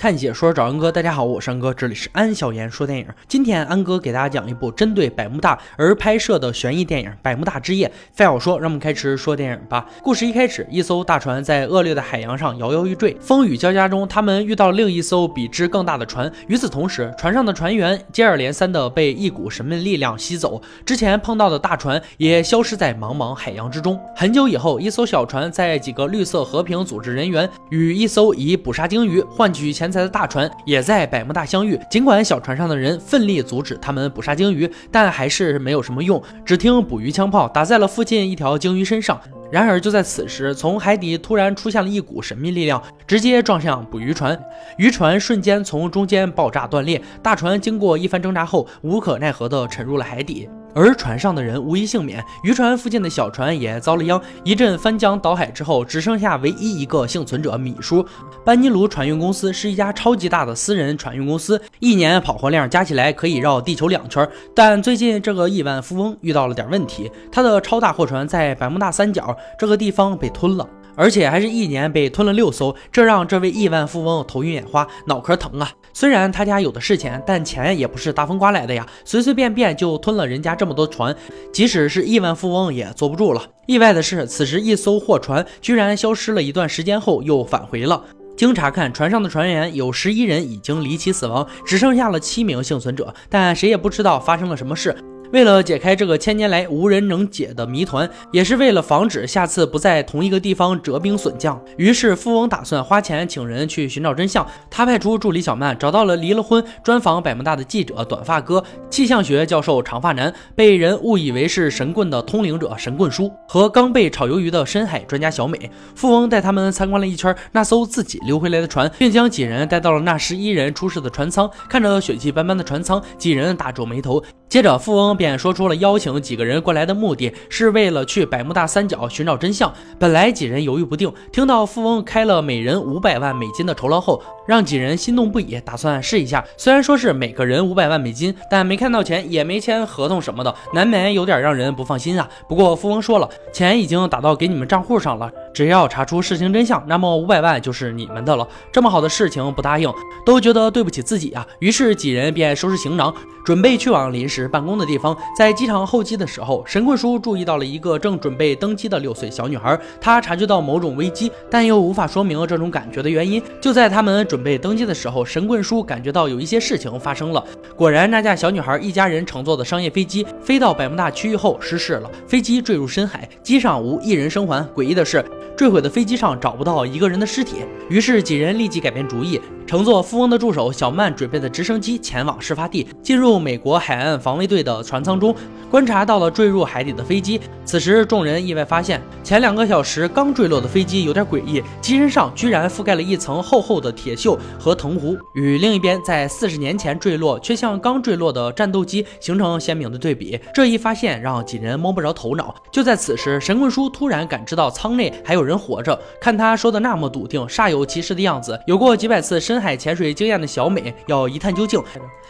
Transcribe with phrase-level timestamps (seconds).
[0.00, 3.06] 看解说找安哥，大家好，我是安哥，这里是安小言说电影。
[3.28, 7.86] 今天安哥给大家讲一部针对百慕大而拍摄的悬疑电影《百慕大之夜》。
[8.14, 9.86] 废话少说，让我们开始说电影吧。
[10.02, 16.32] 故事一开始，一艘大船在恶劣的海洋上摇摇欲坠，风雨交加中，他们遇到另一艘比之更大的船。
[16.48, 24.00] 与此同时，船上的船员接二连三的被一股神秘力量吸走，之前碰到的大船也消失在茫茫海洋之中。
[24.16, 29.89] 很久以后，一艘小船在几个绿色和平组织人员与一艘以捕杀鲸鱼换取钱。
[29.90, 31.78] 才的大船也在百慕大相遇。
[31.90, 36.22] 尽管小船上的人奋力阻止他们捕杀鲸鱼，但还是没有什么用。
[36.44, 39.20] 只听捕鱼枪炮打在了附近一条鲸鱼身上。
[39.50, 44.40] 然而就在此时，从海底突然出现了一股神秘力量，直接撞向捕鱼船，
[44.78, 47.02] 渔船瞬间从中间爆炸断裂。
[47.20, 50.48] 大船经过一番挣扎后，无可奈何地沉入了海底。
[50.74, 54.20] 而船上的人无一幸免，渔船附近的小船也遭了殃。
[54.44, 58.04] 一阵翻江倒海之后，只剩下唯一一个幸存者米叔。
[58.44, 64.28] 班尼卢船运公司是一家超级大的私人船运公司，一年跑货量加起来可以绕地球两圈。
[64.54, 70.68] 但最近这个亿万富翁遇到了点问题，他的超大货船在百慕大三角这个地方被吞了。
[70.94, 75.70] 而且还是一年被吞了六艘，这让这位亿万富翁头晕眼花、脑壳疼啊！
[75.92, 81.14] 虽然他家有的是钱，但钱也不是大风刮来的呀，随随便便就吞了人家这么多船，
[81.52, 83.42] 即使是亿万富翁也坐不住了。
[83.66, 88.02] 意外的是，此时一艘货船居然消失了一段时间后又返回了。
[88.36, 94.96] 经查看，船上的船员有十一人已经离奇死亡，只剩下了七名幸存者，但谁也不知道发生了什么事。
[95.32, 104.44] 为了解开这个千年来无人能解的谜团，也是为了防止下次不在同一个地方折兵损将，于是富翁打算花钱请人去寻找真相。
[104.68, 115.70] 他派出助理小曼找到了离了婚专访百慕大的记者短发哥、气象学教授长发男、被人误以为是神棍的通灵者神棍叔和刚被炒鱿鱼的深海专家小美。
[115.94, 121.48] 富翁带他们参观了一圈那艘自己溜回来的船，并将几人带到了那十一人出事的船舱。
[121.68, 124.20] 看着血迹斑斑的船舱，几人大皱眉头。
[124.48, 129.70] 接着，富翁便说出了邀请几个人过来的目的，是为了去百慕大三角寻找真相。
[129.98, 136.44] 本来几人犹豫不定，听到富翁开了每人五百万美金的酬劳后，让几人心动不已，打算试一下。
[136.56, 142.28] 虽然说是每个人五百万美金，但没看到钱，也没签合同什么的，难免有点让人不放心啊。
[142.48, 145.30] 不过富翁说了，钱已经打到给你们账户上了。
[145.54, 148.48] 只要查出事情真相，那么五百万就是你们的了。
[148.72, 149.88] 这么好的事情不答应，
[150.26, 151.46] 都觉得对不起自己啊。
[151.60, 155.16] 于是几人便收拾行囊，准备去往临时办公的地方。
[155.38, 159.78] 在机场候机的时候，神棍叔注意到了一个正准备登机的六岁小女孩。
[160.00, 163.40] 他察觉到某种危机，但又无法说明这种感觉的原因。
[163.60, 167.44] 就在他们准准备登机的时候，神棍叔感觉到有一些事情发生了。
[167.76, 174.66] 果然，那架小女孩一家人乘坐的商业飞机飞到百慕大区域后失事了，飞机坠入深海，机上无一人生还。
[174.74, 175.22] 诡异的是。
[175.56, 177.56] 坠毁的飞机上找不到一个人的尸体，
[177.90, 179.38] 于是几人立即改变主意。
[179.66, 185.34] 乘坐富翁的助手小曼准备的直升机前往事发地，进入美国海岸防卫队的船舱中，
[185.70, 187.38] 观察到了坠入海底的飞机。
[187.62, 200.36] 此时，众人意外发现，前两个小时刚坠落的飞机有点诡异，机身上居然覆盖了一层厚厚的铁锈和藤壶，与另一边在四十年前坠落却像刚坠落的战斗机形成鲜明的对比。
[200.52, 202.52] 这一发现让几人摸不着头脑。
[202.72, 209.60] 就在此时，神棍叔突然感知到舱内还有人活着，看他说的那么笃定，煞有其事的样子，有过几百次深。
[209.60, 211.78] 海潜水经验的小美要一探究竟，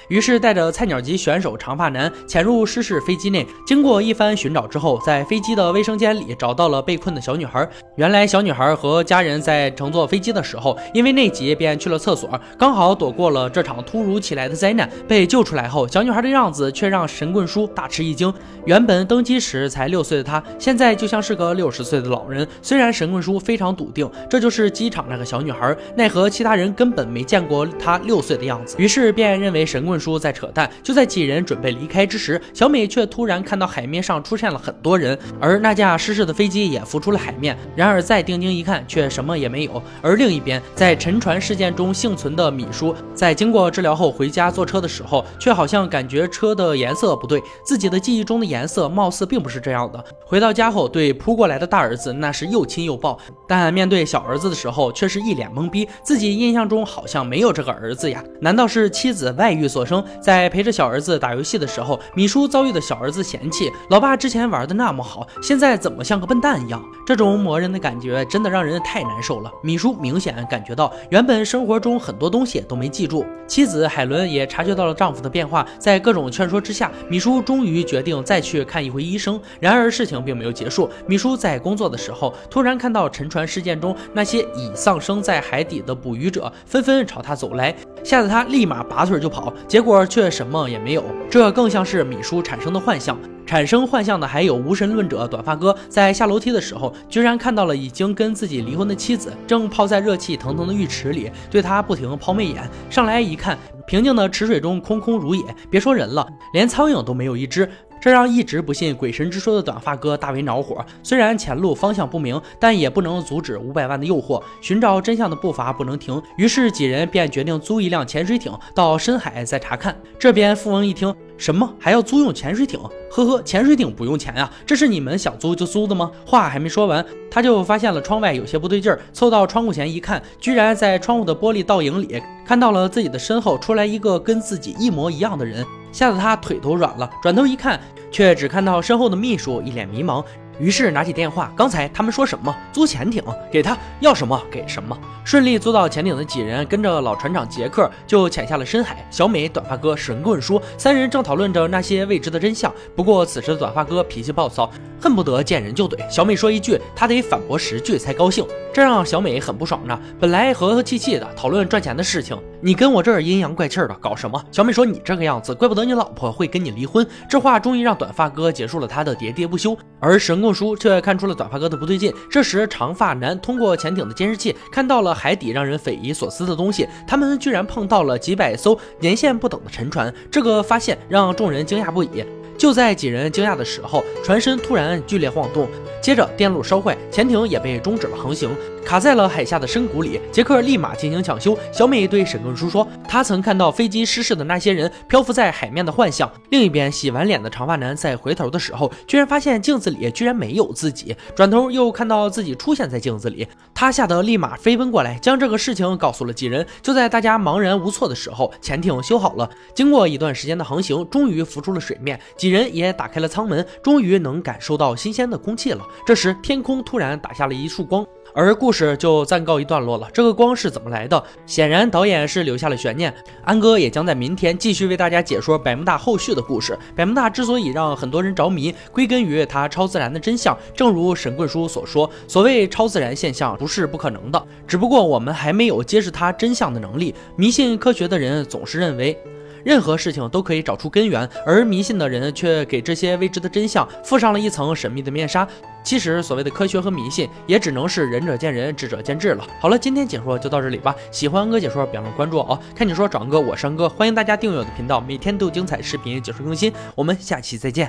[0.08, 3.46] 于是带着菜鸟级选手长发男潜入失事飞机内。
[3.64, 7.68] 经过一番寻找之后，在飞机的卫生间里找到了被困的小女孩。
[7.94, 14.86] 原来小女孩和家人在乘坐飞机的时候，因为内急便去了厕所，刚好躲过了这场突如其来的灾难。
[15.08, 18.32] 被救出来后，小女孩的样子却让神棍叔大吃一惊。
[18.66, 22.46] 原本登机时才六岁的她，现在就像是个六十岁的老人。
[22.60, 27.24] 虽然神棍叔非常笃定这就是机场那个小女孩，奈何其他人根本没。
[27.30, 30.68] 见过她六岁的样子，于是便认为神棍叔在扯淡。
[30.82, 37.56] 就在几人准备离开之时，小美却突然看到海面上出现了很多人，而那架失事的飞机也浮出了海面。
[37.76, 39.80] 然而再定睛一看，却什么也没有。
[40.02, 50.02] 而另一边，在沉船事件中幸存的米叔，在经过治疗后回家坐车的时候，却好像感觉车的颜色不对，自己的记忆中的颜色貌似并不是这样的。
[50.24, 55.86] 回到家后，对扑过来的大儿子那是又亲又抱，但面对小儿子的时候，却是一脸懵逼。
[56.02, 57.04] 自己印象中好。
[57.10, 58.22] 像没有这个儿子呀？
[58.40, 60.04] 难道是妻子外遇所生？
[60.20, 66.80] 在陪着小儿子打游戏的时候，米叔遭遇的小儿子嫌弃老爸之前玩的那么好，现在怎么像个笨蛋一样？
[67.04, 69.50] 这种磨人的感觉真的让人太难受了。
[69.60, 73.22] 米叔明显感觉到，原本生生活中很多东西都没记住。
[73.46, 79.38] 妻子海伦也察觉到了丈夫的变化，在各种劝说之下，米叔终于决定再去看一回医生。
[79.60, 82.62] 然而事情并没有结束，米叔在工作的时候突。
[82.62, 91.04] 然看到沉船事件中那些已丧生在海底的捕鱼者纷纷朝他走来，吓得他立马拔腿就跑，结果却什么也没有。
[91.30, 93.18] 这更像是米叔产生的幻象。
[93.50, 102.70] 产生幻象的还有无神论者短发哥，在下楼梯的时候，居然看到了已经跟自己离婚的妻子，正泡在热气腾腾的浴池里，对他不停抛媚眼。
[102.88, 103.58] 上来一看，
[103.88, 107.68] 平静的池水中空空如也，别说人了，连苍蝇都没有一只。
[108.00, 110.84] 这让一直不信鬼神之说的短发哥大为恼火。
[111.02, 114.42] 虽然前路方向不明，但也不能阻止五百万的诱惑。
[114.60, 119.94] 寻找真相的步伐不能停，于是几人便决定租一辆潜水艇到深海再查看。
[120.18, 122.80] 这边富翁一听，什么还要租用潜水艇？
[123.10, 124.50] 呵呵，潜水艇不用钱啊？
[124.64, 126.10] 这是你们想租就租的吗？
[126.24, 135.64] 话还没说完，他就发现了窗外有些不对劲儿，凑到窗户前一看，居然在窗户的玻璃倒影里看到了自己的身后出来一个跟自己一模一样的人。
[135.92, 140.24] 吓得他腿都软了，转头一看，却只看到身后的秘书一脸迷茫。
[140.58, 142.54] 于是拿起电话，刚才他们说什么？
[142.70, 143.24] 租潜艇？
[143.50, 144.94] 给他要什么给什么。
[145.24, 149.02] 顺利租到潜艇的几人跟着老船长杰克就潜下了深海。
[149.10, 152.70] 小美、短发哥、神棍叔三人正讨论着那些未知的真相。
[152.94, 154.70] 不过此时的短发哥脾气暴躁，
[155.00, 155.96] 恨不得见人就怼。
[156.10, 159.98] 小美说一句，他得反驳十句才高兴，这让小美很不爽呢。
[160.20, 164.40] 本来和和气气的讨论赚钱的事情，你跟我这儿阴阳怪气儿的搞什么？
[164.52, 167.06] 小美说你这个样子，怪不得你老婆会跟你离婚。
[167.28, 170.50] 这话终于让短发哥结束了他的喋喋不休，而神棍。
[170.50, 172.12] 叔却看出了短发哥的不对劲。
[172.28, 180.12] 这时，长发男通过潜艇的监视器看到了海底让人匪夷所思的东西，他们居然碰到了几百艘年限不等的沉船。
[180.30, 182.24] 这个发现让众人惊讶不已。
[182.60, 185.66] 就在几人惊讶的时候，船身突然剧烈晃动，
[186.02, 188.50] 接着电路烧坏，潜艇也被终止了航行。
[188.84, 191.56] 卡在了海下的深谷里，杰克立马进行抢修。
[191.72, 201.14] 小美对沈根叔说：“他曾看到飞机失事的那些人漂浮在海面的幻象。”另一边，洗完脸的长发男在回头的时候，居然发现镜子里居然没有自己。
[201.36, 206.66] 转头又看到自己出现在镜子里，他吓得立马飞奔过来，将这个事情告诉了几人。
[206.82, 209.48] 就在大家茫然无措的时候，潜艇修好了。
[209.74, 212.18] 经过一段时间的航行，终于浮出了水面。
[212.36, 215.84] 几人也打开了舱门，终于能感受到新鲜的空气了。
[216.06, 218.06] 这时，天空突然打下了一束光。
[218.32, 220.08] 而故事就暂告一段落了。
[220.12, 221.20] 这个光是怎么来的？
[221.46, 223.12] 显然导演是留下了悬念。
[223.44, 226.78] 安哥也将在明天继续为大家解说百慕大后续的故事。
[226.94, 230.56] 百慕大之所以让很多人着迷，归根于它超自然的真相。
[230.76, 237.12] 正如神棍叔所说，所谓超自然现象不是不可能的， 只不过我们还没有揭示它真相的能力。
[237.34, 239.18] 迷信科学的人总是认为。
[239.64, 245.46] 任何事情都可以找出根源，而迷信的人却给这些未知的真相附上了一层神秘的面纱。
[245.82, 249.46] 其实，所谓的科学和迷信，也只能是仁者见仁，智者见智了。
[249.58, 250.94] 好了，今天解说就到这里吧。
[251.10, 252.60] 喜欢哥解说，别忘了关注哦。
[252.74, 256.70] 看你说，找哥，我是安哥，欢迎大家订阅我的频道，每天都有精彩视频解说更新。
[256.94, 257.88] 我们下期再见。